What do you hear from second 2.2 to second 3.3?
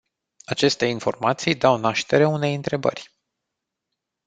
unei întrebări.